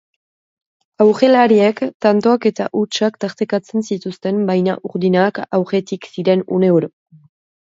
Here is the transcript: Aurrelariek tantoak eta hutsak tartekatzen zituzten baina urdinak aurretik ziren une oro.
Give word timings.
Aurrelariek 1.03 1.81
tantoak 2.05 2.47
eta 2.51 2.67
hutsak 2.79 3.19
tartekatzen 3.27 3.85
zituzten 3.91 4.41
baina 4.49 4.77
urdinak 4.91 5.39
aurretik 5.61 6.11
ziren 6.17 6.45
une 6.59 6.73
oro. 6.79 6.91